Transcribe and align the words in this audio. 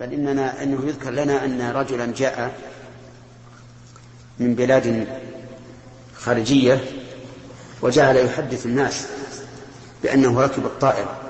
بل 0.00 0.12
إننا 0.12 0.62
إنه 0.62 0.86
يذكر 0.86 1.10
لنا 1.10 1.44
أن 1.44 1.70
رجلا 1.70 2.12
جاء 2.16 2.54
من 4.38 4.54
بلاد 4.54 5.06
خارجية 6.16 6.84
وجعل 7.82 8.16
يحدث 8.16 8.66
الناس 8.66 9.06
بأنه 10.02 10.40
ركب 10.40 10.64
الطائرة 10.64 11.20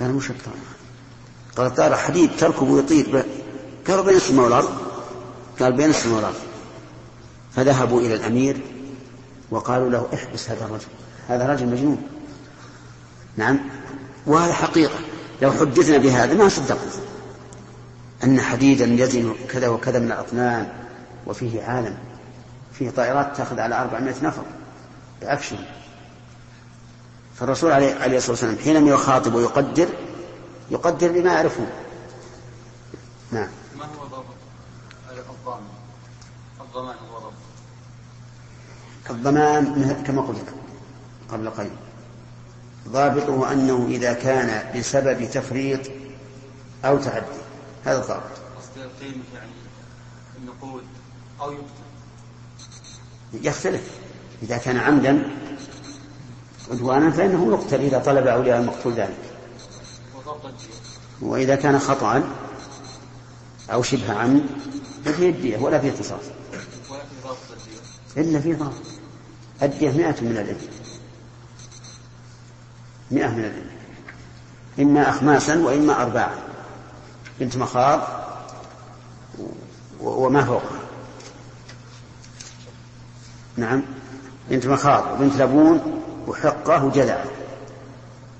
قال 0.00 0.14
مش 0.14 0.30
الطائرة 0.30 0.60
قال 1.56 1.66
الطائرة 1.66 1.96
حديد 1.96 2.30
تركب 2.38 2.68
ويطير 2.68 3.24
قالوا 3.88 4.04
بين 4.04 4.16
السماء 4.16 4.44
والأرض 4.44 4.78
قال 5.60 5.72
بين 5.72 5.90
السماء 5.90 6.16
والأرض 6.16 6.36
فذهبوا 7.56 8.00
إلى 8.00 8.14
الأمير 8.14 8.60
وقالوا 9.50 9.90
له 9.90 10.08
احبس 10.14 10.50
هذا 10.50 10.64
الرجل. 10.64 10.86
هذا 11.28 11.46
رجل 11.46 11.66
مجنون. 11.66 12.02
نعم. 13.36 13.58
وهذا 14.26 14.52
حقيقة. 14.52 14.98
لو 15.42 15.52
حدثنا 15.52 15.98
بهذا 15.98 16.34
ما 16.34 16.48
صدقنا. 16.48 17.07
أن 18.24 18.40
حديدا 18.40 18.84
يزن 18.84 19.34
كذا 19.48 19.68
وكذا 19.68 19.98
من 19.98 20.06
الأطنان 20.06 20.68
وفيه 21.26 21.62
عالم. 21.62 21.98
فيه 22.72 22.90
طائرات 22.90 23.36
تأخذ 23.36 23.60
على 23.60 23.80
أربعمائة 23.80 24.14
نفر 24.22 24.42
بعفشهم 25.22 25.64
فالرسول 27.34 27.72
عليه, 27.72 27.94
عليه 27.94 28.16
الصلاة 28.16 28.30
والسلام 28.30 28.58
حينما 28.58 28.90
يخاطب 28.90 29.34
ويقدر 29.34 29.88
يقدر 30.70 31.12
بما 31.12 31.32
يعرفون. 31.32 31.66
نعم. 33.32 33.48
ما 33.78 33.84
هو 33.84 34.06
ضابط 34.06 34.24
الضامن 35.30 35.66
الضمان 36.60 36.94
هو 37.12 37.18
ضابط 37.18 37.32
الضمان 39.10 40.02
كما 40.06 40.22
قلت 40.22 40.54
قبل 41.32 41.50
قليل. 41.50 41.70
ضابطه 42.88 43.52
أنه 43.52 43.86
إذا 43.90 44.12
كان 44.12 44.78
بسبب 44.78 45.30
تفريط 45.30 45.80
أو 46.84 46.98
تعدي. 46.98 47.47
هذا 47.88 48.00
ضابط 48.00 48.22
قصد 48.58 48.78
القيمة 48.78 49.24
يعني 49.34 49.50
النقود 50.38 50.82
أو 51.40 51.52
يقتل 51.52 51.88
يختلف. 53.32 53.82
إذا 54.42 54.58
كان 54.58 54.76
عمدا 54.76 55.30
عدوانا 56.70 57.10
فإنه 57.10 57.52
يقتل 57.52 57.80
إذا 57.80 57.98
طلب 57.98 58.26
أولياء 58.26 58.60
المقتول 58.60 58.92
ذلك. 58.92 59.18
وإذا 61.20 61.56
كان 61.56 61.78
خطأ 61.78 62.22
أو 63.72 63.82
شبه 63.82 64.12
عمد 64.12 64.46
ففي 65.04 65.28
الدية 65.28 65.58
ولا 65.58 65.78
في 65.78 65.88
اتصال 65.88 66.18
إلا 68.16 68.40
في 68.40 68.54
ضابط 68.54 68.72
الدية 69.62 69.90
مئة 69.90 70.20
من 70.20 70.32
الإبل. 70.32 70.68
مئة 73.10 73.28
من 73.28 73.44
الإبل. 73.44 73.70
إما 74.78 75.10
أخماسا 75.10 75.58
وإما 75.58 76.02
أرباعا. 76.02 76.38
بنت 77.40 77.56
مخاض 77.56 78.00
وما 80.00 80.44
فوقها 80.44 80.80
نعم. 83.56 83.82
بنت 84.50 84.66
مخاض 84.66 85.12
وبنت 85.12 85.36
لبون 85.36 86.02
وحقة 86.26 86.84
وجذع 86.84 87.24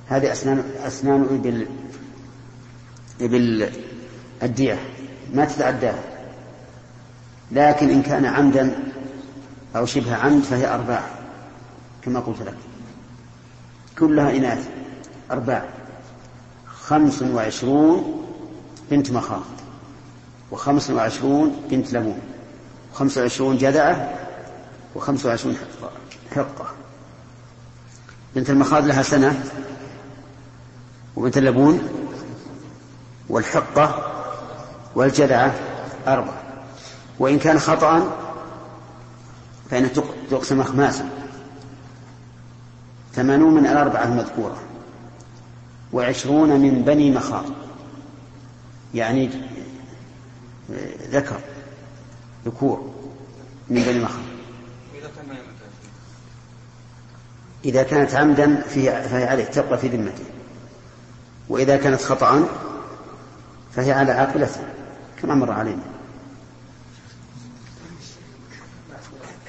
هذه 0.08 0.32
أسنان 0.32 0.64
أسنان 0.86 1.22
إبل 1.30 1.66
إبل 3.20 3.70
الدية. 4.42 4.78
ما 5.34 5.44
تتعداها. 5.44 6.02
لكن 7.52 7.90
إن 7.90 8.02
كان 8.02 8.24
عمدا 8.24 8.92
أو 9.76 9.86
شبه 9.86 10.14
عمد 10.14 10.42
فهي 10.42 10.74
أرباع 10.74 11.02
كما 12.02 12.20
قلت 12.20 12.42
لك. 12.42 12.56
كلها 13.98 14.36
إناث 14.36 14.68
أرباع. 15.30 15.68
خمس 16.66 17.22
وعشرون 17.22 18.27
بنت 18.90 19.10
مخاض 19.10 19.42
وخمس 20.50 20.90
وعشرون 20.90 21.56
بنت 21.70 21.92
لبون 21.92 22.18
وخمس 22.92 23.18
وعشرون 23.18 23.58
جذعة 23.58 24.14
وخمس 24.94 25.26
وعشرون 25.26 25.56
حقة. 26.34 26.66
بنت 28.34 28.50
المخاض 28.50 28.86
لها 28.86 29.02
سنة 29.02 29.44
وبنت 31.16 31.38
اللبون 31.38 31.80
والحقة 33.28 34.12
والجذعة 34.94 35.54
أربع 36.06 36.32
وإن 37.18 37.38
كان 37.38 37.58
خطأ 37.58 38.16
فإن 39.70 39.92
تقسم 40.30 40.60
أخماسا 40.60 41.08
ثمانون 43.14 43.54
من 43.54 43.66
الأربعة 43.66 44.04
المذكورة 44.04 44.56
وعشرون 45.92 46.60
من 46.60 46.82
بني 46.82 47.10
مخاض. 47.10 47.44
يعني 48.94 49.30
ذكر 51.10 51.40
ذكور 52.46 52.94
من 53.68 53.82
بني 53.82 54.00
مخاض 54.00 54.22
إذا 57.64 57.82
كانت 57.82 58.14
عمدا 58.14 58.60
فهي 58.60 59.28
عليه 59.28 59.44
تبقى 59.44 59.78
في 59.78 59.88
ذمته. 59.88 60.24
وإذا 61.48 61.76
كانت 61.76 62.02
خطأ 62.02 62.48
فهي 63.74 63.92
على 63.92 64.12
عاقلته 64.12 64.60
كما 65.22 65.34
مر 65.34 65.52
علينا. 65.52 65.82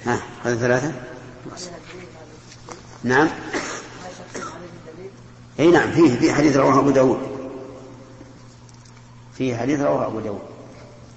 ها 0.06 0.22
هذا 0.44 0.56
ثلاثة؟ 0.56 0.94
نعم. 3.04 3.28
إي 5.60 5.72
نعم 5.72 5.92
فيه 5.92 6.20
في 6.20 6.34
حديث 6.34 6.58
رواه 6.58 6.80
أبو 6.80 6.90
داود. 6.90 7.39
فيه 9.40 9.58
حديث 9.58 9.80
رواه 9.80 10.08
أبو 10.08 10.20
داود. 10.20 10.42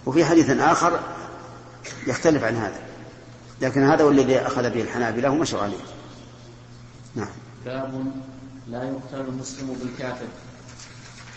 وفي 0.06 0.24
حديث 0.24 0.50
آخر 0.50 1.00
يختلف 2.06 2.44
عن 2.44 2.56
هذا. 2.56 2.80
لكن 3.60 3.82
هذا 3.82 4.04
هو 4.04 4.10
الذي 4.10 4.38
أخذ 4.38 4.70
به 4.70 4.82
الحنابلة 4.82 5.30
ومشوا 5.30 5.60
عليه. 5.60 5.84
نعم. 7.14 7.28
باب 7.64 8.04
لا 8.68 8.84
يقتل 8.84 9.20
المسلم 9.28 9.76
بالكافر. 9.80 10.26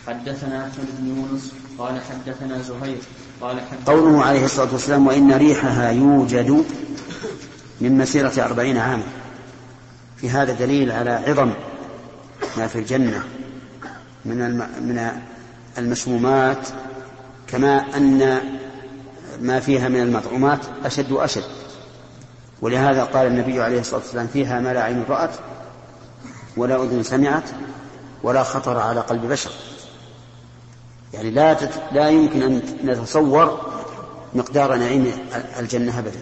حدثنا 0.07 0.61
أحمد 0.61 0.87
بن 0.99 1.07
يونس 1.07 1.53
قال 1.79 2.01
حدثنا 2.01 2.61
زهير 2.61 2.97
قال 3.41 3.61
حدثنا 3.61 3.95
قوله 3.95 4.23
عليه 4.23 4.45
الصلاة 4.45 4.73
والسلام 4.73 5.07
وإن 5.07 5.33
ريحها 5.33 5.89
يوجد 5.91 6.65
من 7.81 7.97
مسيرة 7.97 8.45
أربعين 8.45 8.77
عاما. 8.77 9.03
في 10.17 10.29
هذا 10.29 10.53
دليل 10.53 10.91
على 10.91 11.11
عظم 11.11 11.53
ما 12.57 12.67
في 12.67 12.79
الجنة 12.79 13.23
من 14.25 14.57
من 14.57 15.11
المسمومات 15.77 16.67
كما 17.47 17.97
أن 17.97 18.39
ما 19.41 19.59
فيها 19.59 19.89
من 19.89 20.01
المطعومات 20.01 20.59
أشد 20.85 21.11
وأشد. 21.11 21.43
ولهذا 22.61 23.03
قال 23.03 23.27
النبي 23.27 23.61
عليه 23.61 23.79
الصلاة 23.79 23.99
والسلام 23.99 24.27
فيها 24.27 24.59
ما 24.59 24.73
لا 24.73 24.83
عين 24.83 25.03
رأت 25.09 25.35
ولا 26.57 26.83
أذن 26.83 27.03
سمعت 27.03 27.43
ولا 28.23 28.43
خطر 28.43 28.79
على 28.79 28.99
قلب 28.99 29.25
بشر. 29.25 29.51
يعني 31.13 31.31
لا 31.31 31.53
تت... 31.53 31.81
لا 31.91 32.09
يمكن 32.09 32.41
أن 32.41 32.61
نتصور 32.83 33.71
مقدار 34.33 34.75
نعيم 34.75 35.11
الجنة 35.59 35.99
أبدا. 35.99 36.19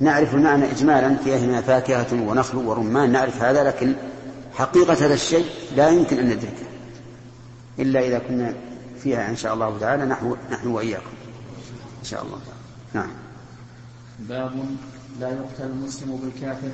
نعرف 0.00 0.34
المعنى 0.34 0.70
إجمالا 0.70 1.16
فيها 1.24 1.60
فاكهة 1.60 2.06
ونخل 2.12 2.56
ورمان 2.56 3.12
نعرف 3.12 3.42
هذا 3.42 3.64
لكن 3.64 3.94
حقيقة 4.54 4.92
هذا 4.92 5.14
الشيء 5.14 5.46
لا 5.76 5.88
يمكن 5.88 6.18
أن 6.18 6.26
ندركه. 6.26 6.65
إلا 7.78 8.00
إذا 8.00 8.18
كنا 8.18 8.54
فيها 9.02 9.30
إن 9.30 9.36
شاء 9.36 9.54
الله 9.54 9.78
تعالى 9.78 10.04
نحن 10.04 10.36
نحن 10.50 10.68
وإياكم. 10.68 11.16
إن 12.00 12.04
شاء 12.04 12.22
الله. 12.22 12.38
تعالى 12.38 13.08
نعم. 13.08 13.16
باب 14.18 14.52
لا 15.20 15.28
يقتل 15.28 15.64
المسلم 15.64 16.16
بالكافر. 16.16 16.70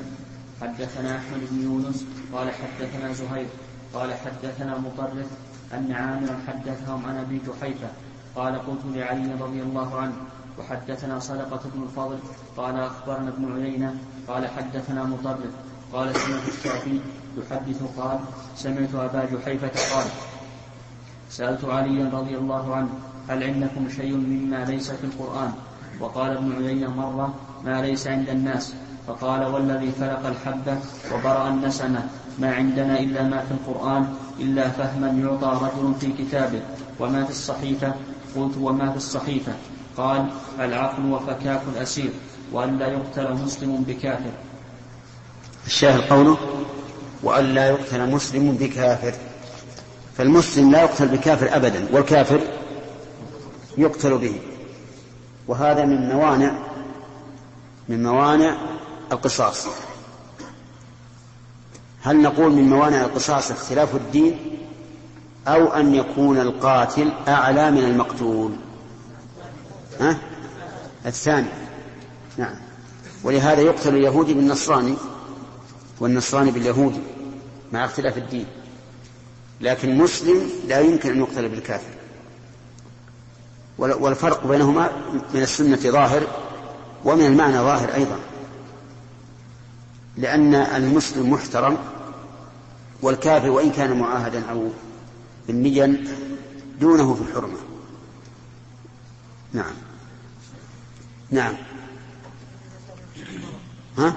حدثنا 0.62 1.16
أحمد 1.18 1.40
بن 1.50 1.62
يونس 1.62 2.04
قال 2.32 2.50
حدثنا 2.50 3.12
زهير 3.12 3.46
قال 3.94 4.14
حدثنا 4.14 4.78
مطرف 4.78 5.26
أن 5.74 5.92
عامرا 5.92 6.38
حدثهم 6.46 7.06
عن 7.06 7.16
أبي 7.16 7.40
جحيفة 7.48 7.88
قال 8.36 8.58
قلت 8.66 8.80
لعلي 8.94 9.32
رضي 9.40 9.62
الله 9.62 10.00
عنه 10.00 10.14
وحدثنا 10.58 11.18
صدقة 11.18 11.60
بن 11.74 11.82
الفضل 11.82 12.18
قال 12.56 12.76
أخبرنا 12.76 13.28
ابن 13.28 13.62
عيينة 13.62 13.94
قال 14.28 14.48
حدثنا 14.48 15.04
مطرف 15.04 15.50
قال 15.92 16.16
سمعت 16.16 16.48
الشافعي 16.48 17.00
يحدث 17.38 17.82
قال 17.98 18.18
سمعت 18.56 18.94
أبا 18.94 19.24
جحيفة 19.24 19.94
قال 19.94 20.06
سألت 21.32 21.64
عليا 21.64 22.10
رضي 22.12 22.36
الله 22.36 22.74
عنه 22.76 22.88
هل 23.28 23.42
عندكم 23.42 23.88
شيء 23.96 24.12
مما 24.12 24.64
ليس 24.64 24.90
في 24.90 25.04
القرآن؟ 25.04 25.52
وقال 26.00 26.36
ابن 26.36 26.66
عيينة 26.66 26.90
مرة 26.90 27.34
ما 27.64 27.82
ليس 27.82 28.06
عند 28.06 28.28
الناس. 28.28 28.74
فقال 29.06 29.44
والذي 29.44 29.90
فلق 30.00 30.26
الحبة 30.26 30.76
وبرأ 31.14 31.48
النسمة 31.48 32.02
ما 32.38 32.54
عندنا 32.54 33.00
إلا 33.00 33.22
ما 33.22 33.40
في 33.40 33.50
القرآن 33.50 34.14
إلا 34.40 34.68
فهما 34.68 35.08
يعطى 35.08 35.66
رجل 35.66 35.94
في 36.00 36.12
كتابه. 36.12 36.60
وما 37.00 37.24
في 37.24 37.30
الصحيفة؟ 37.30 37.94
قلت 38.36 38.56
وما 38.60 38.90
في 38.90 38.96
الصحيفة. 38.96 39.52
قال 39.96 40.28
العقل 40.60 41.12
وفكاك 41.12 41.62
الأسير 41.76 42.10
وأن 42.52 42.78
لا 42.78 42.86
يقتل 42.86 43.32
مسلم 43.32 43.84
بكافر. 43.88 44.32
الشاهد 45.66 46.00
قوله 46.00 46.36
وأن 47.22 47.44
لا 47.44 47.68
يقتل 47.68 48.10
مسلم 48.10 48.52
بكافر. 48.60 49.31
فالمسلم 50.16 50.70
لا 50.70 50.82
يقتل 50.82 51.08
بكافر 51.08 51.56
أبدا 51.56 51.86
والكافر 51.92 52.40
يقتل 53.78 54.18
به. 54.18 54.40
وهذا 55.48 55.84
من 55.84 56.08
موانع 56.08 56.52
من 57.88 58.02
موانع 58.02 58.56
القصاص. 59.12 59.66
هل 62.02 62.22
نقول 62.22 62.52
من 62.52 62.70
موانع 62.70 63.00
القصاص 63.04 63.50
اختلاف 63.50 63.94
الدين؟ 63.94 64.38
أو 65.48 65.72
أن 65.72 65.94
يكون 65.94 66.38
القاتل 66.38 67.12
أعلى 67.28 67.70
من 67.70 67.84
المقتول؟ 67.84 68.52
ها؟ 70.00 70.18
الثاني. 71.06 71.48
نعم. 72.38 72.54
ولهذا 73.24 73.60
يقتل 73.60 73.96
اليهودي 73.96 74.34
بالنصراني 74.34 74.94
والنصراني 76.00 76.50
باليهودي 76.50 77.00
مع 77.72 77.84
اختلاف 77.84 78.18
الدين. 78.18 78.46
لكن 79.62 79.90
المسلم 79.90 80.50
لا 80.68 80.80
يمكن 80.80 81.10
أن 81.10 81.18
يقتل 81.18 81.48
بالكافر. 81.48 81.92
والفرق 83.78 84.46
بينهما 84.46 84.90
من 85.34 85.42
السنة 85.42 85.76
ظاهر 85.76 86.22
ومن 87.04 87.26
المعنى 87.26 87.58
ظاهر 87.58 87.94
أيضا. 87.94 88.18
لأن 90.16 90.54
المسلم 90.54 91.30
محترم 91.30 91.78
والكافر 93.02 93.50
وإن 93.50 93.70
كان 93.70 93.98
معاهدا 93.98 94.50
أو 94.50 94.68
بالنيا 95.46 96.04
دونه 96.80 97.14
في 97.14 97.20
الحرمة. 97.20 97.58
نعم. 99.52 99.74
نعم. 101.30 101.54
ها؟ 103.98 104.16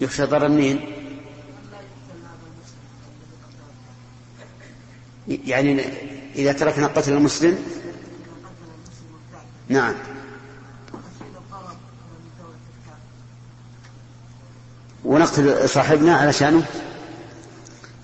يخشى 0.00 0.24
ضرر 0.24 0.48
منين؟ 0.48 0.91
يعني 5.28 5.84
إذا 6.34 6.52
تركنا 6.52 6.86
قتل 6.86 7.12
المسلم؟ 7.12 7.58
نعم. 9.68 9.94
ونقتل 15.04 15.68
صاحبنا 15.68 16.16
علشانه 16.16 16.66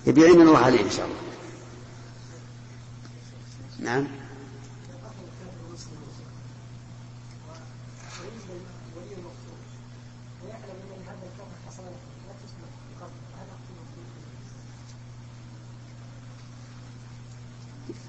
يبيعين 0.07 0.41
الله 0.41 0.57
عليه 0.57 0.81
إن 0.81 0.89
شاء 0.89 1.05
الله. 1.05 1.17
نعم. 3.79 4.07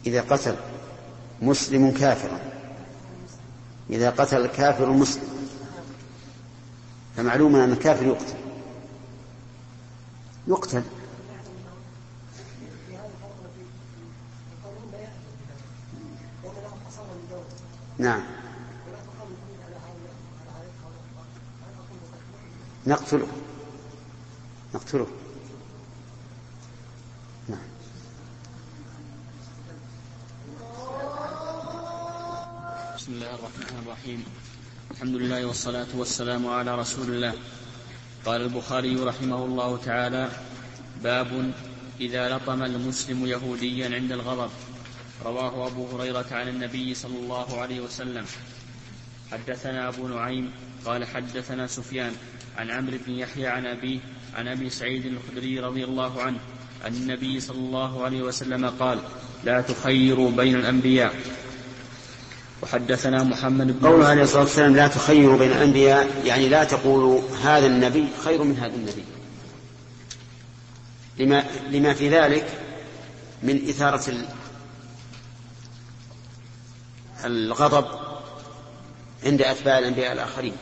إذا 0.06 0.20
قتل 0.20 0.56
مسلم 1.42 1.90
كافرا. 1.90 2.38
إذا 3.90 4.10
قتل 4.10 4.44
الكافر 4.44 4.90
مسلم. 4.90 5.50
فمعلوم 7.16 7.56
أن 7.56 7.72
الكافر 7.72 8.06
يقتل. 8.06 8.34
يقتل. 10.48 10.82
نعم. 17.98 18.22
نقتله. 22.86 23.26
نقتله. 24.74 25.06
بسم 33.00 33.12
الله 33.12 33.35
الرحمن 33.35 33.76
الرحيم. 33.81 34.20
الحمد 34.91 35.14
لله 35.17 35.47
والصلاة 35.47 35.88
والسلام 35.97 36.47
على 36.47 36.79
رسول 36.79 37.08
الله 37.08 37.32
قال 38.25 38.41
البخاري 38.43 38.97
رحمه 38.97 39.44
الله 39.44 39.76
تعالى 39.76 40.29
باب 41.02 41.52
إذا 42.00 42.37
لطم 42.37 42.62
المسلم 42.62 43.26
يهوديا 43.26 43.88
عند 43.94 44.12
الغضب. 44.12 44.50
رواه 45.25 45.67
أبو 45.67 45.82
هريرة 45.97 46.26
عن 46.32 46.49
النبي 46.49 46.94
صلى 46.94 47.17
الله 47.17 47.61
عليه 47.61 47.81
وسلم. 47.81 48.25
حدثنا 49.32 49.88
أبو 49.88 50.08
نعيم 50.08 50.52
قال 50.85 51.05
حدثنا 51.05 51.67
سفيان 51.67 52.12
عن 52.58 52.70
عمرو 52.70 52.99
بن 53.06 53.12
يحيى 53.12 53.47
عن 53.47 53.67
أبيه 53.67 54.00
عن 54.37 54.49
أبي 54.49 54.70
سعيد 54.70 55.06
الخدري 55.06 55.61
رضي 55.61 55.85
الله 55.85 56.23
عنه 56.23 56.41
عن 56.85 56.93
النبي 56.94 57.41
صلى 57.41 57.58
الله 57.58 58.05
عليه 58.05 58.23
وسلم 58.23 58.67
قال 58.76 58.99
لا 59.44 59.61
تخيروا 59.61 60.31
بين 60.31 60.55
الأنبياء. 60.55 61.17
وحدثنا 62.62 63.22
محمد 63.22 63.80
بن 63.80 63.88
قوله 63.88 64.06
عليه 64.06 64.22
الصلاة 64.22 64.42
والسلام 64.42 64.76
لا 64.76 64.88
تخيروا 64.88 65.38
بين 65.38 65.52
الأنبياء 65.52 66.22
يعني 66.24 66.48
لا 66.48 66.64
تقولوا 66.64 67.20
هذا 67.42 67.66
النبي 67.66 68.08
خير 68.24 68.42
من 68.42 68.56
هذا 68.58 68.74
النبي. 68.74 69.04
لما, 71.18 71.44
لما 71.70 71.94
في 71.94 72.08
ذلك 72.08 72.46
من 73.42 73.68
إثارة 73.68 74.14
الغضب 77.24 77.86
عند 79.24 79.42
أتباع 79.42 79.78
الأنبياء 79.78 80.12
الآخرين. 80.12 80.54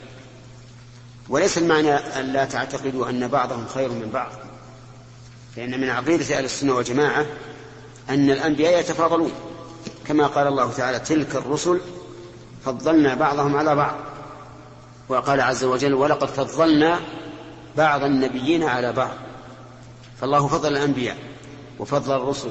وليس 1.28 1.58
المعنى 1.58 1.94
أن 1.94 2.32
لا 2.32 2.44
تعتقدوا 2.44 3.10
أن 3.10 3.28
بعضهم 3.28 3.66
خير 3.66 3.88
من 3.88 4.10
بعض. 4.10 4.32
فإن 5.56 5.80
من 5.80 5.88
عقيدة 5.88 6.38
أهل 6.38 6.44
السنة 6.44 6.72
والجماعة 6.72 7.26
أن 8.08 8.30
الأنبياء 8.30 8.80
يتفاضلون. 8.80 9.32
كما 10.08 10.26
قال 10.26 10.46
الله 10.46 10.72
تعالى 10.72 10.98
تلك 10.98 11.36
الرسل 11.36 11.80
فضلنا 12.64 13.14
بعضهم 13.14 13.56
على 13.56 13.74
بعض. 13.74 13.96
وقال 15.08 15.40
عز 15.40 15.64
وجل 15.64 15.94
ولقد 15.94 16.28
فضلنا 16.28 17.00
بعض 17.76 18.02
النبيين 18.02 18.62
على 18.62 18.92
بعض. 18.92 19.14
فالله 20.20 20.46
فضل 20.46 20.72
الأنبياء 20.72 21.16
وفضل 21.78 22.16
الرسل 22.16 22.50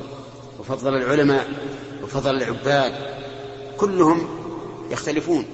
وفضل 0.59 0.95
العلماء 0.95 1.47
وفضل 2.03 2.35
العباد. 2.35 2.93
كلهم 3.77 4.27
يختلفون 4.91 5.45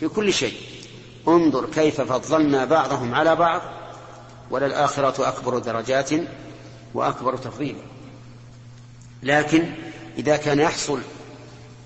في 0.00 0.08
كل 0.08 0.32
شيء. 0.32 0.54
انظر 1.28 1.66
كيف 1.66 2.00
فضلنا 2.00 2.64
بعضهم 2.64 3.14
على 3.14 3.36
بعض. 3.36 3.60
وللآخرة 4.50 5.28
أكبر 5.28 5.58
درجات 5.58 6.10
وأكبر 6.94 7.36
تفضيلا. 7.36 7.82
لكن 9.22 9.74
إذا 10.18 10.36
كان 10.36 10.58
يحصل 10.60 11.00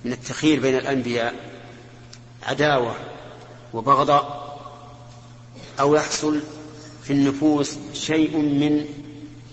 من 0.04 0.12
التخيير 0.12 0.60
بين 0.60 0.76
الأنبياء 0.76 1.34
عداوة 2.42 2.94
وبغضاء 3.74 4.42
أو 5.80 5.94
يحصل 5.94 6.40
في 7.04 7.12
النفوس 7.12 7.76
شيء 7.94 8.36
من 8.36 8.84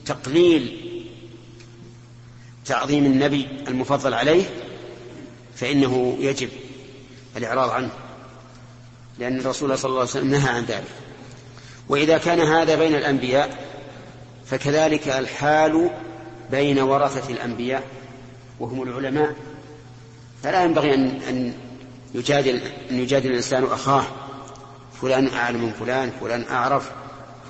تقليل 0.06 0.86
تعظيم 2.66 3.06
النبي 3.06 3.48
المفضل 3.68 4.14
عليه 4.14 4.44
فإنه 5.56 6.18
يجب 6.20 6.50
الإعراض 7.38 7.70
عنه 7.70 7.90
لأن 9.20 9.40
الرسول 9.40 9.78
صلى 9.78 9.90
الله 9.90 10.00
عليه 10.00 10.10
وسلم 10.10 10.32
نهى 10.32 10.50
عن 10.50 10.66
ذلك. 10.66 10.84
وإذا 11.90 12.18
كان 12.18 12.40
هذا 12.40 12.76
بين 12.76 12.96
الأنبياء 12.96 13.58
فكذلك 14.46 15.08
الحال 15.08 15.90
بين 16.52 16.80
ورثة 16.80 17.34
الأنبياء 17.34 17.84
وهم 18.60 18.84
العلماء 18.84 19.36
فلا 20.44 20.64
ينبغي 20.64 20.94
أن 20.94 21.22
أن 21.30 21.54
يجادل 22.16 22.62
أن 22.92 23.00
يجادل 23.00 23.30
الإنسان 23.30 23.64
أخاه. 23.64 24.04
فلان 25.02 25.28
أعلم 25.34 25.66
من 25.66 25.72
فلان 25.72 26.12
فلان 26.22 26.46
أعرف 26.52 26.92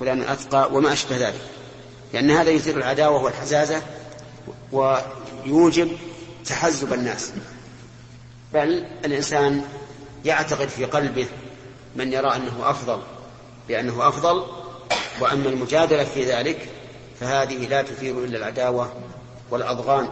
فلان 0.00 0.22
أتقى 0.22 0.68
وما 0.72 0.92
أشبه 0.92 1.16
ذلك. 1.16 1.40
لأن 2.12 2.30
هذا 2.30 2.50
يثير 2.50 2.76
العداوة 2.76 3.22
والحزازة 3.22 3.82
ويوجب 4.72 5.88
تحزب 6.46 6.92
الناس. 6.92 7.32
بل 8.54 8.86
الإنسان 9.04 9.64
يعتقد 10.24 10.68
في 10.68 10.84
قلبه 10.84 11.26
من 11.96 12.12
يرى 12.12 12.36
أنه 12.36 12.70
أفضل 12.70 13.00
بأنه 13.68 14.08
أفضل 14.08 14.46
وأما 15.20 15.48
المجادلة 15.48 16.04
في 16.04 16.24
ذلك 16.24 16.68
فهذه 17.20 17.66
لا 17.66 17.82
تثير 17.82 18.24
إلا 18.24 18.38
العداوة 18.38 18.92
والأضغان 19.50 20.08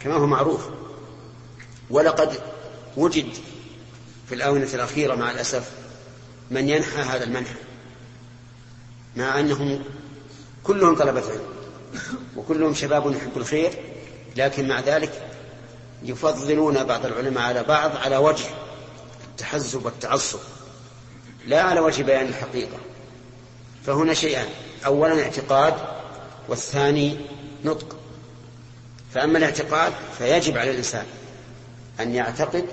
كما 0.00 0.14
هو 0.14 0.26
معروف. 0.26 0.68
ولقد 1.90 2.40
وجد 2.96 3.28
في 4.28 4.34
الآونة 4.34 4.68
الأخيرة 4.74 5.14
مع 5.14 5.30
الأسف 5.30 5.70
من 6.50 6.68
ينحى 6.68 7.02
هذا 7.02 7.24
المنحى 7.24 7.54
مع 9.16 9.40
أنهم 9.40 9.82
كلهم 10.64 10.96
طلبة 10.96 11.22
علم 11.30 11.46
وكلهم 12.36 12.74
شباب 12.74 13.12
يحب 13.12 13.36
الخير 13.36 13.70
لكن 14.36 14.68
مع 14.68 14.80
ذلك 14.80 15.26
يفضلون 16.02 16.84
بعض 16.84 17.06
العلماء 17.06 17.44
على 17.44 17.62
بعض 17.62 17.96
على 17.96 18.16
وجه 18.16 18.44
التحزب 19.30 19.84
والتعصب 19.84 20.38
لا 21.46 21.62
على 21.62 21.80
وجه 21.80 22.02
بيان 22.02 22.26
الحقيقة. 22.26 22.78
فهنا 23.86 24.14
شيئان 24.14 24.46
أولا 24.86 25.22
اعتقاد 25.22 25.74
والثاني 26.48 27.16
نطق. 27.64 27.96
فأما 29.14 29.38
الاعتقاد 29.38 29.92
فيجب 30.18 30.58
على 30.58 30.70
الإنسان 30.70 31.06
أن 32.00 32.14
يعتقد 32.14 32.64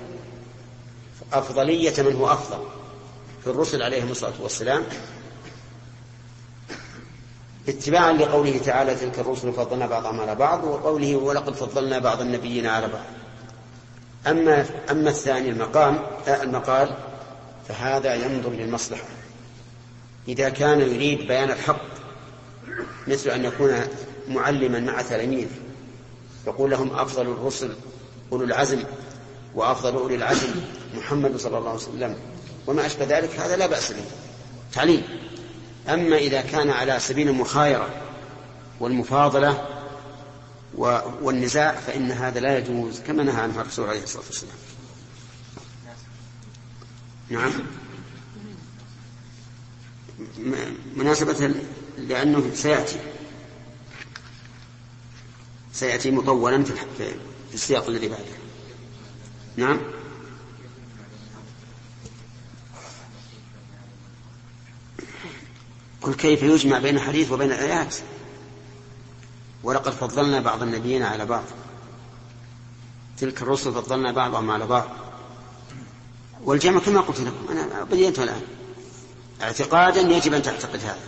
أفضلية 1.32 2.02
من 2.02 2.16
هو 2.16 2.32
أفضل 2.32 2.64
في 3.44 3.50
الرسل 3.50 3.82
عليهم 3.82 4.10
الصلاة 4.10 4.32
والسلام 4.42 4.82
اتباعا 7.68 8.12
لقوله 8.12 8.58
تعالى 8.58 8.94
تلك 8.94 9.18
الرسل 9.18 9.52
فضلنا 9.52 9.86
بعضهم 9.86 10.20
على 10.20 10.34
بعض 10.34 10.64
وقوله 10.64 11.16
ولقد 11.16 11.54
فضلنا 11.54 11.98
بعض 11.98 12.20
النبيين 12.20 12.66
على 12.66 12.88
بعض 12.88 13.04
أما 14.26 14.66
أما 14.90 15.10
الثاني 15.10 15.48
المقام 15.48 15.98
المقال 16.28 16.96
فهذا 17.68 18.14
ينظر 18.14 18.50
للمصلحة. 18.50 19.04
إذا 20.28 20.48
كان 20.48 20.80
يريد 20.80 21.18
بيان 21.18 21.50
الحق 21.50 21.80
مثل 23.08 23.30
أن 23.30 23.44
يكون 23.44 23.74
معلما 24.28 24.80
مع 24.80 25.02
تلاميذ 25.02 25.48
يقول 26.46 26.70
لهم 26.70 26.96
أفضل 26.96 27.22
الرسل 27.22 27.74
أولو 28.32 28.44
العزم 28.44 28.82
وأفضل 29.54 29.94
أولي 29.94 30.14
العزم 30.14 30.54
محمد 30.94 31.36
صلى 31.36 31.58
الله 31.58 31.70
عليه 31.70 31.80
وسلم. 31.80 32.16
وما 32.66 32.86
أشبه 32.86 33.04
ذلك 33.04 33.30
هذا 33.40 33.56
لا 33.56 33.66
بأس 33.66 33.92
به. 33.92 34.04
تعليم. 34.72 35.02
أما 35.88 36.16
إذا 36.16 36.40
كان 36.40 36.70
على 36.70 37.00
سبيل 37.00 37.28
المخايرة 37.28 37.88
والمفاضلة 38.80 39.68
والنزاع 41.22 41.72
فإن 41.72 42.10
هذا 42.10 42.40
لا 42.40 42.58
يجوز 42.58 43.00
كما 43.00 43.22
نهى 43.22 43.42
عنه 43.42 43.60
الرسول 43.60 43.88
عليه 43.88 44.02
الصلاة 44.02 44.24
والسلام. 44.26 44.56
نعم. 47.30 47.52
مناسبة 50.96 51.54
لأنه 51.98 52.50
سيأتي. 52.54 52.98
سيأتي 55.72 56.10
مطولا 56.10 56.64
في 56.64 57.54
السياق 57.54 57.88
الذي 57.88 58.08
بعده. 58.08 58.43
نعم. 59.56 59.80
قل 66.02 66.14
كيف 66.14 66.42
يجمع 66.42 66.78
بين 66.78 66.96
الحديث 66.96 67.32
وبين 67.32 67.52
الآيات؟ 67.52 67.96
ولقد 69.62 69.92
فضلنا 69.92 70.40
بعض 70.40 70.62
النبيين 70.62 71.02
على 71.02 71.26
بعض. 71.26 71.44
تلك 73.18 73.42
الرسل 73.42 73.72
فضلنا 73.72 74.12
بعضهم 74.12 74.50
على 74.50 74.66
بعض. 74.66 74.88
والجمع 76.44 76.80
كما 76.80 77.00
قلت 77.00 77.20
لكم 77.20 77.48
أنا 77.50 77.84
بينته 77.84 78.22
الآن. 78.22 78.42
اعتقادا 79.42 80.00
يجب 80.00 80.34
أن 80.34 80.42
تعتقد 80.42 80.80
هذا. 80.80 80.98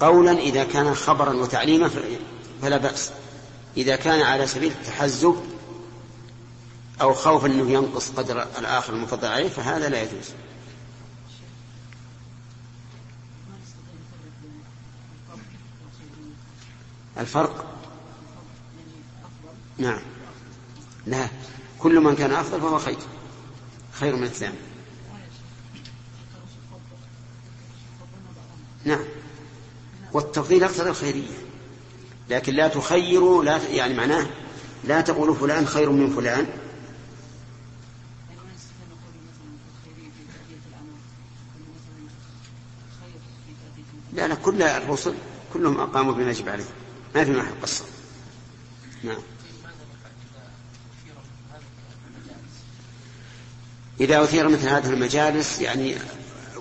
قولا 0.00 0.32
إذا 0.32 0.64
كان 0.64 0.94
خبرا 0.94 1.34
وتعليما 1.34 1.90
فلا 2.62 2.76
بأس. 2.76 3.10
إذا 3.76 3.96
كان 3.96 4.20
على 4.20 4.46
سبيل 4.46 4.72
التحزب 4.72 5.55
أو 7.00 7.14
خوف 7.14 7.44
أنه 7.44 7.70
ينقص 7.70 8.10
قدر 8.10 8.42
الآخر 8.58 8.92
المفضل 8.92 9.28
عليه 9.28 9.48
فهذا 9.48 9.88
لا 9.88 10.02
يجوز. 10.02 10.30
الفرق؟ 17.18 17.66
نعم. 19.78 20.00
لا. 21.06 21.28
كل 21.78 22.00
من 22.00 22.16
كان 22.16 22.32
أفضل 22.32 22.60
فهو 22.60 22.78
خير. 22.78 22.96
خير 23.92 24.16
من 24.16 24.24
الثاني. 24.24 24.56
نعم. 28.84 29.04
والتفضيل 30.12 30.62
يقتضي 30.62 30.90
الخيرية. 30.90 31.36
لكن 32.30 32.54
لا 32.54 32.68
تخيروا 32.68 33.44
لا 33.44 33.56
يعني 33.68 33.94
معناه 33.94 34.26
لا 34.84 35.00
تقولوا 35.00 35.34
فلان 35.34 35.66
خير 35.66 35.90
من 35.90 36.10
فلان. 36.10 36.46
لا 44.16 44.34
كل 44.34 44.62
الرسل 44.62 45.14
كلهم 45.52 45.80
أقاموا 45.80 46.12
بما 46.12 46.30
يجب 46.30 46.48
عليه. 46.48 46.64
ما 47.14 47.24
في 47.24 47.30
محل 47.30 47.60
قصة. 47.62 47.84
نعم. 49.02 49.18
إذا 54.00 54.22
أثير 54.22 54.48
مثل 54.48 54.68
هذه 54.68 54.90
المجالس 54.90 55.60
يعني 55.60 55.96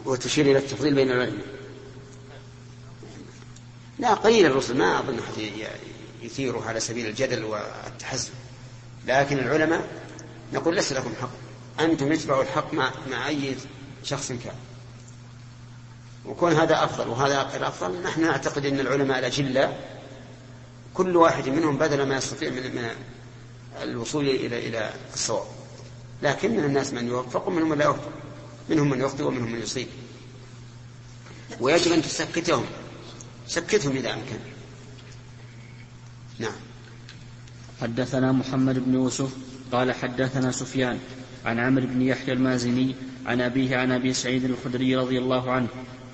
وتشير 0.06 0.46
إلى 0.46 0.58
التفضيل 0.58 0.96
بين 0.96 1.12
العلماء. 1.12 1.46
لا 4.00 4.14
قليل 4.14 4.46
الرسل 4.46 4.78
ما 4.78 5.00
أظن 5.00 5.20
أحد 5.20 5.52
يثيره 6.22 6.66
على 6.68 6.80
سبيل 6.80 7.06
الجدل 7.06 7.44
والتحزب. 7.44 8.32
لكن 9.08 9.40
العلماء 9.40 9.88
نقول 10.54 10.76
ليس 10.76 10.94
لكم 10.94 11.14
حق. 11.22 11.30
أنتم 11.80 12.12
اتبعوا 12.12 12.44
الحق 12.44 12.74
مع, 12.74 12.92
مع 13.12 13.28
أي 13.28 13.56
شخص 14.04 14.28
كان. 14.28 14.56
وكون 16.28 16.54
هذا 16.54 16.84
أفضل 16.84 17.08
وهذا 17.08 17.44
غير 17.44 17.68
أفضل 17.68 18.02
نحن 18.02 18.22
نعتقد 18.22 18.66
أن 18.66 18.80
العلماء 18.80 19.20
الأجلة 19.20 19.78
كل 20.94 21.18
واحد 21.18 21.50
منهم 21.50 21.78
بذل 21.78 22.04
ما 22.04 22.18
يستطيع 22.18 22.50
من, 22.50 22.76
من 22.76 22.90
الوصول 23.82 24.28
إلى 24.28 24.68
إلى 24.68 24.94
الصواب. 25.14 25.46
لكن 26.24 26.52
من 26.52 26.64
الناس 26.64 26.94
من 26.94 27.08
يوفق 27.08 27.48
ومنهم 27.48 27.70
من 27.70 27.78
لا 27.78 27.86
يوفق. 27.86 28.12
منهم 28.70 28.90
من 28.90 29.02
يخطئ 29.02 29.24
ومنهم 29.24 29.52
من 29.52 29.62
يصيب. 29.62 29.88
ويجب 31.60 31.92
أن 31.92 32.02
تسكتهم. 32.02 32.66
سكتهم 33.48 33.96
إذا 33.96 34.14
أمكن. 34.14 34.40
نعم. 36.40 36.56
حدثنا 37.82 38.32
محمد 38.32 38.80
بن 38.80 38.94
يوسف 38.94 39.36
قال 39.72 39.92
حدثنا 39.92 40.52
سفيان 40.52 41.00
عن 41.46 41.60
عمرو 41.60 41.88
بن 41.88 42.02
يحيى 42.02 42.34
المازني 42.34 42.96
عن 43.26 43.42
أبيه 43.42 43.78
عن 43.78 43.92
أبي 43.92 44.14
سعيد 44.14 44.46
الخدري 44.46 44.96
رضي 44.96 45.18
الله 45.18 45.52
عنه 45.52 45.68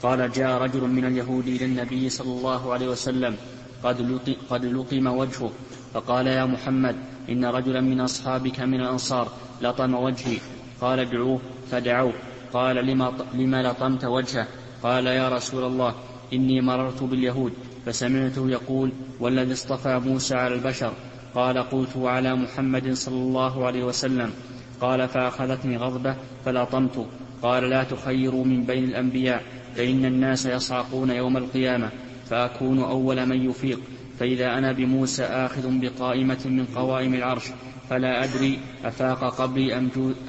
قال 0.03 0.31
جاء 0.31 0.61
رجل 0.61 0.81
من 0.81 1.05
اليهود 1.05 1.47
إلى 1.47 1.65
النبي 1.65 2.09
صلى 2.09 2.31
الله 2.37 2.73
عليه 2.73 2.87
وسلم 2.87 3.35
قد, 3.83 4.19
قد 4.49 4.65
لقم 4.65 5.07
وجهه. 5.07 5.51
فقال 5.93 6.27
يا 6.27 6.45
محمد 6.45 6.95
إن 7.29 7.45
رجلا 7.45 7.81
من 7.81 8.01
أصحابك 8.01 8.59
من 8.59 8.81
الأنصار 8.81 9.31
لطم 9.61 9.93
وجهي. 9.93 10.37
قال 10.81 10.99
ادعوه 10.99 11.39
فدعوه. 11.71 12.13
قال 12.53 12.75
لما, 12.75 13.13
لما 13.33 13.63
لطمت 13.63 14.05
وجهه. 14.05 14.47
قال 14.83 15.07
يا 15.07 15.29
رسول 15.29 15.63
الله 15.63 15.95
إني 16.33 16.61
مررت 16.61 17.03
باليهود 17.03 17.53
فسمعته 17.85 18.49
يقول 18.49 18.91
والذي 19.19 19.53
اصطفى 19.53 19.99
موسى 19.99 20.35
على 20.35 20.55
البشر. 20.55 20.93
قال 21.35 21.57
قلت 21.57 21.97
على 21.97 22.35
محمد 22.35 22.93
صلى 22.93 23.15
الله 23.15 23.65
عليه 23.65 23.83
وسلم. 23.83 24.33
قال 24.81 25.07
فأخذتني 25.07 25.77
غضبة 25.77 26.15
فلطمت 26.45 27.05
قال 27.41 27.63
لا 27.69 27.83
تخيروا 27.83 28.45
من 28.45 28.63
بين 28.63 28.83
الأنبياء. 28.83 29.43
فإن 29.75 30.05
الناس 30.05 30.45
يصعقون 30.45 31.09
يوم 31.09 31.37
القيامة 31.37 31.89
فأكون 32.29 32.83
أول 32.83 33.25
من 33.25 33.49
يفيق. 33.49 33.79
فإذا 34.19 34.57
أنا 34.57 34.71
بموسى 34.71 35.23
آخذ 35.23 35.61
بقائمة 35.65 36.39
من 36.45 36.65
قوائم 36.65 37.13
العرش 37.13 37.43
فلا 37.89 38.23
أدري 38.23 38.59
أفاق 38.83 39.41
قبلي 39.41 39.77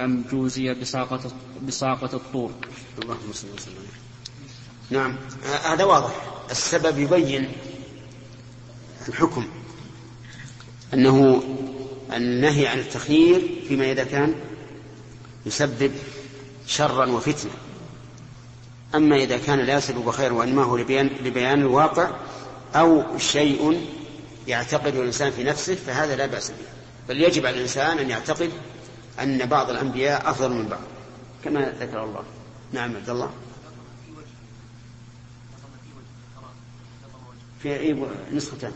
أم 0.01 0.25
جوزي 0.31 0.75
بساقة, 0.75 1.21
بساقة 1.67 2.17
الطور. 2.17 2.51
اللهم 3.03 3.33
صل 3.33 3.49
وسلم. 3.55 3.75
نعم 4.91 5.17
هذا 5.65 5.85
واضح. 5.85 6.15
السبب 6.51 6.99
يبين 6.99 7.49
الحكم. 9.09 9.47
أنه 10.95 11.43
النهي 12.17 12.67
عن 12.67 12.79
التخيير 12.79 13.41
فيما 13.69 13.93
إذا 13.93 14.05
كان 14.05 14.35
يسبب 15.47 15.93
شرا 16.67 17.07
وفتنة. 17.07 17.53
أما 18.95 19.17
إذا 19.17 19.39
كان 19.39 19.59
لا 19.59 19.77
يسبب 19.77 20.11
خيرا 20.11 20.33
وإنما 20.33 20.63
هو 20.63 20.77
لبيان, 20.77 21.07
لبيان 21.07 21.61
الواقع 21.61 22.11
أو 22.75 23.19
شيء 23.19 23.87
يعتقد 24.49 24.97
الإنسان 24.97 25.31
في 25.31 25.45
نفسه 25.45 25.75
فهذا 25.75 26.17
لا 26.17 26.27
بأس 26.27 26.51
به. 26.51 26.57
بل 27.09 27.21
يجب 27.21 27.47
على 27.47 27.57
الإنسان 27.57 27.99
أن 27.99 28.11
يعتقد 28.11 28.51
أن 29.21 29.47
بعض 29.47 29.71
الأنبياء 29.71 30.31
أفضل 30.31 30.51
من 30.51 30.69
بعض. 30.69 30.81
كما 31.45 31.75
ذكر 31.81 32.05
الله. 32.05 32.25
نعم 32.73 32.97
عبد 32.97 33.11
الله. 33.11 33.31
في 37.63 37.81
أي 37.81 38.07
نسختان. 38.33 38.73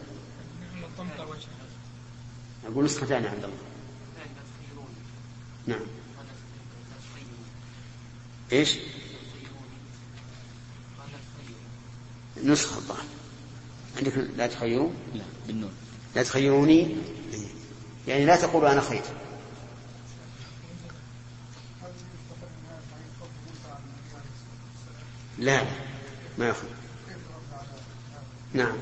أقول 2.66 2.84
نسختان 2.84 3.26
عند 3.26 3.44
الله. 3.44 3.56
نعم. 5.66 5.86
إيش؟ 8.52 8.78
نسخة 12.44 12.76
الظاهر 12.76 13.04
عندك 13.96 14.12
لا 14.36 14.46
تخيرون؟ 14.46 14.94
لا 15.14 15.24
بالنون. 15.46 15.72
لا 16.14 16.22
تخيروني؟ 16.22 16.96
يعني 18.08 18.24
لا 18.24 18.36
تقولوا 18.36 18.72
أنا 18.72 18.80
خير 18.80 19.02
لا 25.38 25.62
ما 26.38 26.48
يخير 26.48 26.70
نعم. 28.52 28.76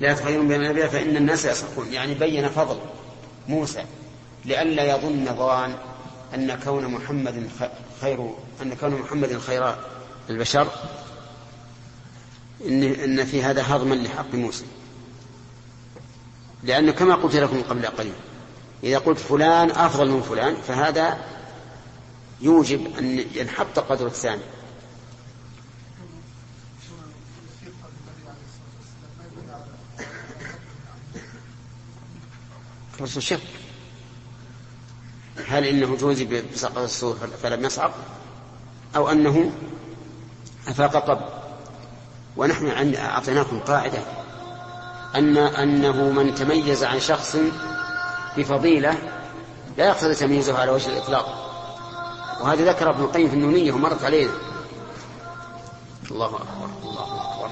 لا 0.00 0.14
تخيرون 0.14 0.48
بين 0.48 0.60
الأنبياء 0.60 0.88
فإن 0.88 1.16
الناس 1.16 1.44
يسرقون 1.44 1.92
يعني 1.92 2.14
بين 2.14 2.48
فضل 2.48 2.80
موسى 3.48 3.84
لئلا 4.44 4.84
يظن 4.84 5.24
ظان 5.36 5.74
أن 6.34 6.58
كون 6.64 6.86
محمد 6.86 7.50
خير 8.00 8.34
أن 8.62 8.74
كون 8.74 8.94
محمد 8.94 9.38
خير 9.38 9.76
البشر. 10.30 10.68
إن 12.66 12.82
إن 12.82 13.24
في 13.24 13.42
هذا 13.42 13.62
هضما 13.62 13.94
لحق 13.94 14.34
موسى. 14.34 14.64
لأن 16.62 16.90
كما 16.90 17.14
قلت 17.14 17.36
لكم 17.36 17.62
قبل 17.62 17.86
قليل 17.86 18.12
إذا 18.84 18.98
قلت 18.98 19.18
فلان 19.18 19.70
أفضل 19.70 20.10
من 20.10 20.22
فلان 20.22 20.54
فهذا 20.54 21.18
يوجب 22.40 22.98
أن 22.98 23.24
ينحط 23.34 23.78
قدر 23.78 24.06
الثاني. 24.06 24.42
الرسول 33.00 33.22
شك 33.22 33.40
هل 35.46 35.64
إنه 35.64 35.96
جوزي 35.96 36.42
بسقط 36.54 36.78
السور 36.78 37.16
فلم 37.42 37.64
يصعق 37.64 37.94
أو 38.96 39.10
أنه 39.10 39.52
أفاق 40.68 40.96
قبل 40.96 41.39
ونحن 42.36 42.94
أعطيناكم 42.94 43.60
قاعدة 43.60 43.98
أن 45.14 45.36
أنه 45.36 46.10
من 46.10 46.34
تميز 46.34 46.84
عن 46.84 47.00
شخص 47.00 47.36
بفضيلة 48.36 48.94
لا 49.76 49.86
يقتضي 49.86 50.14
تمييزه 50.14 50.58
على 50.58 50.70
وجه 50.70 50.88
الإطلاق. 50.88 51.46
وهذا 52.40 52.70
ذكر 52.70 52.90
ابن 52.90 53.02
القيم 53.02 53.28
في 53.28 53.34
النونية 53.34 53.72
ومرت 53.72 54.04
علينا 54.04 54.32
الله 56.10 56.26
أكبر 56.26 56.70
الله 56.82 57.20
أكبر. 57.20 57.50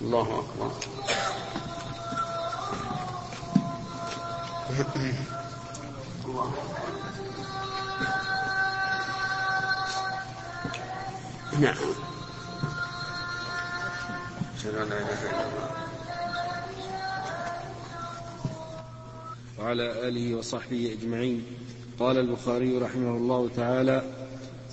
الله 0.00 0.22
أكبر. 0.22 0.70
الله 6.26 6.52
نعم. 11.60 11.76
وعلى 19.58 20.08
آله 20.08 20.34
وصحبه 20.34 20.92
أجمعين. 20.92 21.44
قال 21.98 22.18
البخاري 22.18 22.78
رحمه 22.78 23.16
الله 23.16 23.50
تعالى 23.56 24.02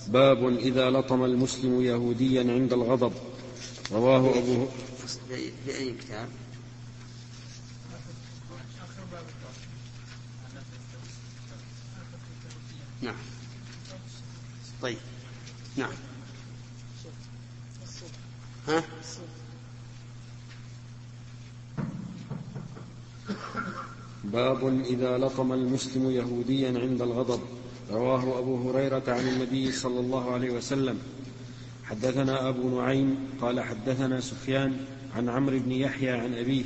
باب 0.07 0.57
إذا 0.57 0.89
لطم 0.89 1.23
المسلم 1.23 1.81
يهوديا 1.81 2.53
عند 2.53 2.73
الغضب. 2.73 3.13
رواه 3.91 4.37
أبو 4.37 4.65
في 5.65 5.77
أي 5.77 5.93
كتاب؟ 5.93 6.27
نعم. 13.01 13.15
طيب. 14.81 14.97
نعم. 15.77 16.06
ها؟ 18.67 18.83
باب 24.23 24.83
إذا 24.85 25.17
لطم 25.17 25.53
المسلم 25.53 26.11
يهوديا 26.11 26.79
عند 26.79 27.01
الغضب. 27.01 27.39
رواه 27.91 28.39
أبو 28.39 28.69
هريرة 28.69 29.03
عن 29.07 29.27
النبي 29.27 29.71
صلى 29.71 29.99
الله 29.99 30.31
عليه 30.31 30.51
وسلم. 30.51 30.99
حدثنا 31.83 32.49
أبو 32.49 32.81
نعيم 32.81 33.17
قال 33.41 33.59
حدثنا 33.59 34.19
سفيان 34.19 34.77
عن 35.15 35.29
عمرو 35.29 35.59
بن 35.59 35.71
يحيى 35.71 36.11
عن 36.11 36.33
أبيه 36.33 36.65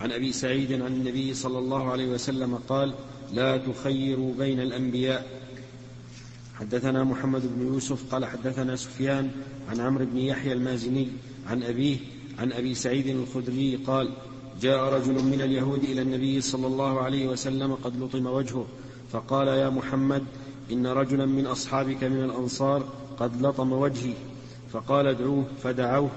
عن 0.00 0.12
أبي 0.12 0.32
سعيد 0.32 0.72
عن 0.72 0.92
النبي 0.92 1.34
صلى 1.34 1.58
الله 1.58 1.90
عليه 1.90 2.06
وسلم 2.06 2.54
قال 2.54 2.94
لا 3.32 3.56
تخيروا 3.56 4.34
بين 4.34 4.60
الأنبياء. 4.60 5.38
حدثنا 6.54 7.04
محمد 7.04 7.42
بن 7.54 7.66
يوسف 7.66 8.14
قال 8.14 8.24
حدثنا 8.24 8.76
سفيان 8.76 9.30
عن 9.70 9.80
عمرو 9.80 10.04
بن 10.04 10.18
يحيى 10.18 10.52
المازني 10.52 11.08
عن 11.48 11.62
أبيه 11.62 11.96
عن 12.38 12.52
أبي 12.52 12.74
سعيد 12.74 13.06
الخدري 13.06 13.76
قال 13.76 14.10
جاء 14.60 14.78
رجل 14.94 15.24
من 15.24 15.40
اليهود 15.42 15.84
إلى 15.84 16.02
النبي 16.02 16.40
صلى 16.40 16.66
الله 16.66 17.00
عليه 17.00 17.28
وسلم 17.28 17.74
قد 17.74 18.02
لطم 18.02 18.26
وجهه 18.26 18.66
فقال 19.12 19.48
يا 19.48 19.68
محمد 19.68 20.24
إن 20.72 20.86
رجلا 20.86 21.26
من 21.26 21.46
أصحابك 21.46 22.04
من 22.04 22.24
الأنصار 22.24 22.84
قد 23.18 23.42
لطم 23.42 23.72
وجهي. 23.72 24.14
فقال 24.72 25.06
ادعوه 25.06 25.44
فدعوه. 25.62 26.10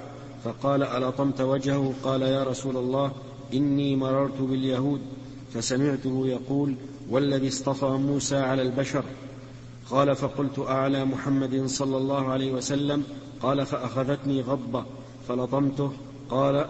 فقال 0.43 0.83
ألطمت 0.83 1.41
وجهه؟ 1.41 1.93
قال 2.03 2.21
يا 2.21 2.43
رسول 2.43 2.77
الله 2.77 3.11
إني 3.53 3.95
مررت 3.95 4.41
باليهود 4.41 5.01
فسمعته 5.53 6.27
يقول 6.27 6.75
والذي 7.09 7.47
اصطفى 7.47 7.85
موسى 7.85 8.37
على 8.37 8.61
البشر. 8.61 9.03
قال 9.89 10.15
فقلت 10.15 10.59
أعلى 10.59 11.05
محمد 11.05 11.65
صلى 11.65 11.97
الله 11.97 12.27
عليه 12.27 12.51
وسلم؟ 12.51 13.03
قال 13.41 13.65
فأخذتني 13.65 14.41
غضبة. 14.41 14.85
فلطمته 15.27 15.93
قال 16.29 16.65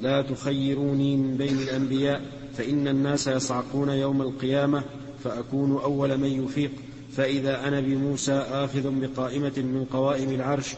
لا 0.00 0.22
تخيروني 0.22 1.16
من 1.16 1.36
بين 1.36 1.58
الأنبياء 1.58 2.22
فإن 2.56 2.88
الناس 2.88 3.26
يصعقون 3.26 3.88
يوم 3.88 4.22
القيامة 4.22 4.82
فأكون 5.24 5.80
أول 5.82 6.18
من 6.18 6.44
يفيق. 6.44 6.70
فإذا 7.16 7.68
أنا 7.68 7.80
بموسى 7.80 8.32
آخذ 8.32 8.82
بقائمة 8.84 9.52
من 9.56 9.86
قوائم 9.92 10.30
العرش 10.30 10.74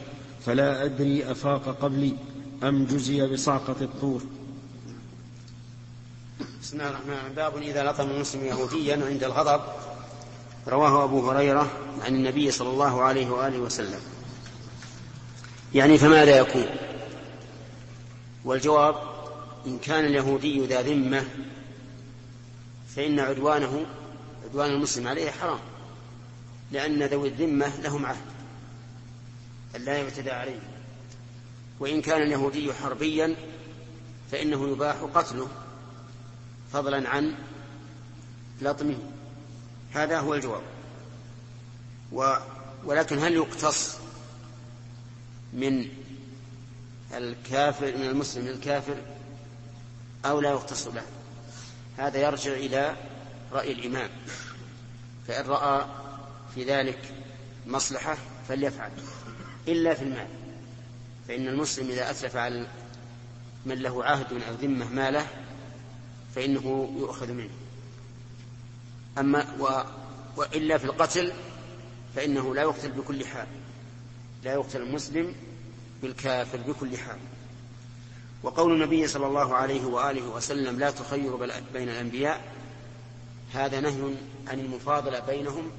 فلا 0.47 0.85
أدري 0.85 1.31
أفاق 1.31 1.77
قبلي 1.83 2.13
أم 2.63 2.85
جزي 2.85 3.27
بصعقة 3.27 3.77
الطور. 3.81 4.23
بسم 6.63 6.77
الله 6.77 6.91
الرحمن 6.91 7.13
الرحيم. 7.13 7.33
باب 7.37 7.57
إذا 7.57 7.91
لطم 7.91 8.11
المسلم 8.11 8.45
يهوديا 8.45 9.07
عند 9.07 9.25
الغضب. 9.25 9.61
رواه 10.69 11.05
أبو 11.05 11.31
هريرة 11.31 11.71
عن 12.05 12.15
النبي 12.15 12.51
صلى 12.51 12.71
الله 12.71 13.03
عليه 13.03 13.31
وآله 13.31 13.59
وسلم. 13.59 14.01
يعني 15.75 15.99
فماذا 15.99 16.39
يكون؟ 16.39 16.67
والجواب 18.45 18.95
إن 19.67 19.79
كان 19.79 20.05
اليهودي 20.05 20.67
ذا 20.67 20.83
ذمة 20.83 21.25
فإن 22.97 23.21
عدوانه 23.21 23.87
عدوان 24.45 24.71
المسلم 24.71 25.09
عليه 25.09 25.31
حرام 25.31 25.61
لأن 26.73 27.03
ذوي 27.03 27.29
الذمة 27.29 27.81
لهم 27.81 28.07
عهد 28.07 28.35
أن 29.77 29.81
لا 29.85 29.99
يعتدى 29.99 30.31
عليه. 30.31 30.61
وإن 31.81 32.03
كان 32.03 32.23
اليهودي 32.23 32.75
حربيا 32.75 33.37
فإنه 34.33 34.69
يباح 34.69 34.97
قتله 34.97 35.49
فضلا 36.73 37.09
عن 37.09 37.35
لطمه. 38.63 38.99
هذا 39.93 40.21
هو 40.21 40.35
الجواب. 40.35 40.63
و 42.13 42.35
ولكن 42.85 43.19
هل 43.19 43.35
يقتص 43.35 43.97
من 45.53 45.89
الكافر 47.13 47.97
من 47.97 48.05
المسلم 48.05 48.47
للكافر 48.47 48.97
أو 50.25 50.41
لا 50.41 50.51
يختص 50.51 50.87
له 50.87 51.03
هذا 51.99 52.19
يرجع 52.19 52.53
إلى 52.53 52.97
رأي 53.53 53.73
الإمام. 53.73 54.11
فإن 55.29 55.47
رأى 55.47 55.87
في 56.55 56.65
ذلك 56.65 57.15
مصلحة 57.67 58.17
فليفعل 58.49 58.91
إلا 59.69 59.95
في 59.95 60.03
المال. 60.03 60.29
فإن 61.29 61.49
المسلم 61.49 61.91
إذا 61.91 62.11
أتلف 62.11 62.37
على 62.37 62.67
من 63.67 63.79
له 63.79 64.05
عهد 64.05 64.33
أو 64.33 64.55
ذمة 64.63 64.89
ماله 64.89 65.27
فإنه 66.35 66.95
يؤخذ 66.99 67.33
منه. 67.33 67.55
أما 69.19 69.57
و 69.61 69.83
وإلا 70.37 70.79
في 70.79 70.85
القتل 70.85 71.33
فإنه 72.17 72.55
لا 72.55 72.63
يقتل 72.63 72.91
بكل 72.91 73.27
حال. 73.27 73.47
لا 74.45 74.53
يقتل 74.53 74.83
المسلم 74.83 75.35
بالكافر 76.05 76.59
بكل 76.59 76.99
حال. 76.99 77.19
وقول 78.43 78.73
النبي 78.73 79.07
صلى 79.07 79.27
الله 79.27 79.55
عليه 79.55 79.85
وآله 79.85 80.23
وسلم 80.23 80.79
لا 80.79 80.91
تخير 80.91 81.37
بين 81.73 81.89
الأنبياء 81.89 82.41
هذا 83.55 83.81
نهي 83.81 84.15
عن 84.49 84.61
المفاضلة 84.61 85.21
بينهم 85.21 85.71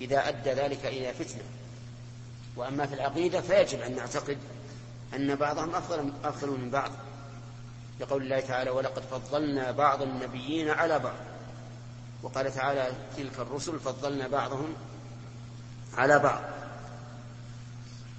إذا 0.00 0.28
أدى 0.28 0.50
ذلك 0.50 0.86
إلى 0.86 1.12
فتنة. 1.12 1.42
وأما 2.56 2.86
في 2.86 2.94
العقيدة 2.94 3.40
فيجب 3.40 3.80
أن 3.80 3.96
نعتقد 3.96 4.38
أن 5.14 5.34
بعضهم 5.34 5.74
أفضل, 5.74 6.12
أفضل 6.24 6.50
من 6.50 6.70
بعض. 6.70 6.90
لقول 8.00 8.22
الله 8.22 8.40
تعالى 8.40 8.70
ولقد 8.70 9.02
فضلنا 9.02 9.70
بعض 9.70 10.02
النبيين 10.02 10.70
على 10.70 10.98
بعض 10.98 11.16
وقال 12.22 12.54
تعالى 12.54 12.92
تلك 13.16 13.38
الرسل 13.38 13.78
فضلنا 13.78 14.28
بعضهم 14.28 14.74
على 15.96 16.18
بعض 16.18 16.42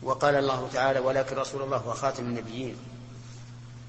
وقال 0.05 0.35
الله 0.35 0.69
تعالى 0.73 0.99
ولكن 0.99 1.35
رسول 1.35 1.61
الله 1.61 1.77
هو 1.77 1.93
خاتم 1.93 2.23
النبيين 2.23 2.75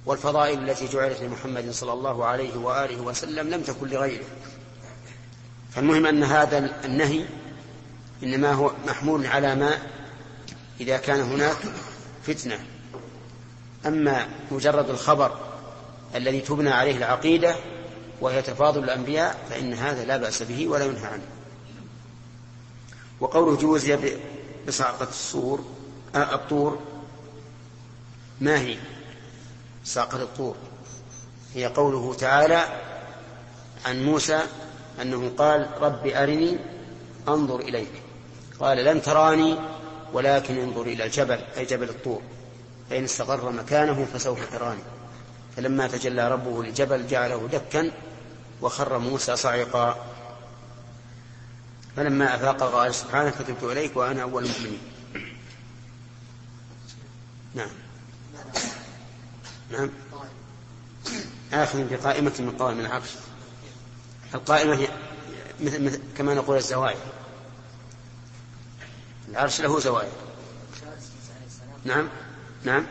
والفضائل 0.06 0.70
التي 0.70 0.86
جعلت 0.86 1.20
لمحمد 1.20 1.70
صلى 1.70 1.92
الله 1.92 2.24
عليه 2.24 2.56
وآله 2.56 3.00
وسلم 3.00 3.50
لم 3.50 3.62
تكن 3.62 3.88
لغيره. 3.88 4.24
فالمهم 5.70 6.06
أن 6.06 6.22
هذا 6.22 6.84
النهي 6.84 7.24
إنما 8.22 8.52
هو 8.52 8.70
محمول 8.86 9.26
على 9.26 9.54
ما 9.54 9.78
إذا 10.80 10.96
كان 10.96 11.20
هناك 11.20 11.56
فتنة. 12.22 12.58
أما 13.86 14.28
مجرد 14.50 14.90
الخبر 14.90 15.38
الذي 16.14 16.40
تبنى 16.40 16.70
عليه 16.70 16.96
العقيدة 16.96 17.56
وهي 18.20 18.42
تفاضل 18.42 18.84
الأنبياء 18.84 19.46
فإن 19.50 19.74
هذا 19.74 20.04
لا 20.04 20.16
بأس 20.16 20.42
به 20.42 20.68
ولا 20.68 20.84
ينهى 20.84 21.06
عنه. 21.06 21.26
وقوله 23.20 23.56
جوزي 23.56 24.18
بصعقة 24.68 25.08
الصور 25.08 25.75
الطور. 26.22 26.78
ما 28.40 28.60
هي؟ 28.60 28.78
صعقة 29.84 30.22
الطور. 30.22 30.56
هي 31.54 31.66
قوله 31.66 32.14
تعالى 32.14 32.64
عن 33.86 34.04
موسى 34.04 34.40
أنه 35.02 35.32
قال 35.38 35.68
رب 35.80 36.06
أرني 36.06 36.58
أنظر 37.28 37.60
إليك. 37.60 37.92
قال 38.60 38.84
لن 38.84 39.02
تراني 39.02 39.56
ولكن 40.12 40.58
انظر 40.58 40.82
إلى 40.82 41.04
الجبل 41.04 41.38
أي 41.56 41.64
جبل 41.64 41.88
الطور. 41.88 42.22
فإن 42.90 43.04
استقر 43.04 43.50
مكانه 43.50 44.06
فسوف 44.14 44.52
تراني. 44.52 44.82
فلما 45.56 45.86
تجلى 45.86 46.28
ربه 46.28 46.62
للجبل 46.62 47.06
جعله 47.06 47.48
دكا 47.52 47.90
وخر 48.62 48.98
موسى 48.98 49.36
صعقا. 49.36 49.96
فلما 51.96 52.34
أفاق 52.34 52.62
قال 52.62 52.94
سبحانه 52.94 53.30
فتبت 53.30 53.62
إليك 53.62 53.96
وأنا 53.96 54.22
أول 54.22 54.44
المؤمنين. 54.44 54.95
نعم. 57.56 57.70
نعم. 59.72 59.90
آخذ 61.52 61.88
بقائمة 61.90 62.32
من 62.38 62.56
قوائم 62.58 62.80
العرش 62.80 63.10
القائمة 64.34 64.74
هي 64.74 64.88
مثل, 65.60 65.84
مثل 65.84 66.00
كما 66.16 66.34
نقول 66.34 66.56
الزوايا. 66.56 66.96
العرش 69.28 69.60
له 69.60 69.80
زوايا. 69.80 70.12
نعم. 71.84 72.08
نعم. 72.64 72.86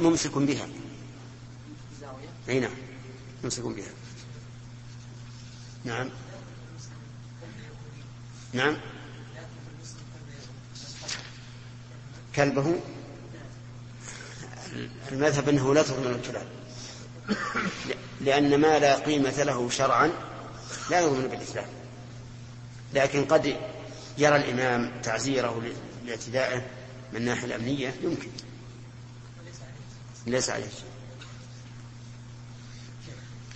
ممسك 0.00 0.38
بها. 0.38 0.68
أي 2.48 2.60
نعم. 2.60 2.74
ممسك 3.44 3.62
بها. 3.62 3.90
نعم. 5.84 6.10
نعم. 8.52 8.76
كلبه. 12.36 12.80
المذهب 15.12 15.48
أنه 15.48 15.74
لا 15.74 15.82
تضمن 15.82 16.06
الكلاب 16.06 16.46
لأن 18.20 18.60
ما 18.60 18.78
لا 18.78 18.98
قيمة 18.98 19.42
له 19.42 19.70
شرعا 19.70 20.12
لا 20.90 21.00
يضمن 21.00 21.28
بالإسلام. 21.28 21.66
لكن 22.94 23.24
قد 23.24 23.56
يرى 24.18 24.36
الإمام 24.36 25.00
تعزيره 25.02 25.62
لاعتدائه 26.06 26.66
من 27.12 27.16
الناحيه 27.16 27.46
الأمنية 27.46 27.94
يمكن. 28.02 28.30
ليس 30.26 30.50
عليه 30.50 30.66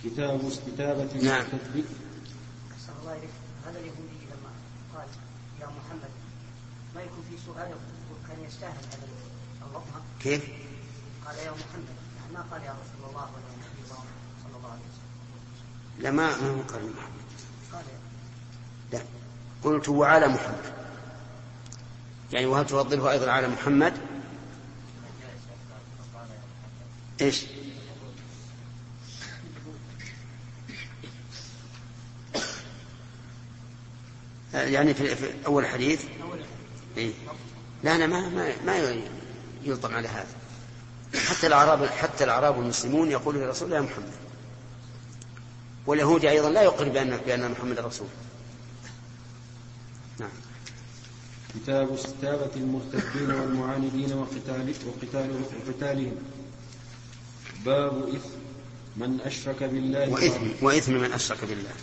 كتاب 0.03 0.47
استتابة 0.47 1.13
نعم. 1.21 1.45
الله 3.01 3.13
إليك. 3.13 3.29
هذا 3.65 3.79
اليهودي 3.79 4.25
لما 4.31 4.51
قال 4.95 5.07
يا 5.61 5.65
محمد 5.65 6.09
ما 6.95 7.01
يكون 7.01 7.23
في 7.29 7.37
سؤال 7.45 7.71
كان 8.27 8.45
يستاهل 8.47 8.71
هذا 8.91 9.07
اللطمة 9.61 10.01
كيف؟ 10.21 10.43
قال 11.25 11.35
يا 11.37 11.51
محمد 11.51 11.95
يعني 12.17 12.33
ما 12.33 12.41
قال 12.51 12.63
يا 12.63 12.71
رسول 12.71 13.09
الله 13.09 13.21
ولا 13.21 13.49
يا 13.51 13.57
نبي 13.57 13.83
الله 13.83 14.03
صلى 14.43 14.57
الله 14.57 14.69
عليه 14.71 14.81
وسلم. 14.81 15.99
لا 15.99 16.11
ما 16.11 16.41
ما 16.41 16.49
هو 16.49 16.61
قال 16.61 16.93
محمد. 16.93 17.25
قال 17.73 17.85
لا. 18.91 19.01
قلت 19.63 19.89
وعلى 19.89 20.27
محمد. 20.27 20.73
يعني 22.33 22.45
وهل 22.45 22.65
تفضله 22.65 23.11
أيضا 23.11 23.31
على 23.31 23.47
محمد؟ 23.47 23.93
إيش؟ 27.21 27.45
يعني 34.53 34.93
في, 34.93 35.15
في 35.15 35.45
أول 35.45 35.65
حديث. 35.65 36.05
إيه؟ 36.97 37.13
لا 37.85 37.97
لا 37.97 38.07
ما 38.07 38.29
ما 38.29 38.53
ما 38.65 39.03
يلطم 39.63 39.95
على 39.95 40.07
هذا. 40.07 40.35
حتى 41.15 41.47
الأعراب 41.47 41.85
حتى 41.85 42.23
الأعراب 42.23 42.59
المسلمون 42.59 43.11
يقولون 43.11 43.43
للرسول 43.43 43.73
يا 43.73 43.81
محمد. 43.81 44.11
واليهود 45.87 46.25
أيضا 46.25 46.49
لا 46.49 46.61
يقر 46.61 46.89
بأن 46.89 47.17
بأن 47.17 47.51
محمد 47.51 47.79
رسول. 47.79 48.07
نعم. 50.19 50.29
كتاب 51.55 51.93
استتابة 51.93 52.51
المرتدين 52.55 53.31
والمعاندين 53.31 54.13
وقتال 54.13 54.73
وقتال 54.87 55.43
وقتالهم. 55.67 56.15
باب 57.65 58.07
إثم. 58.07 58.29
من 58.97 59.21
أشرك 59.21 59.63
بالله 59.63 60.09
وإثم 60.09 60.65
وإثم 60.65 60.93
من 60.93 61.13
أشرك 61.13 61.45
بالله. 61.45 61.73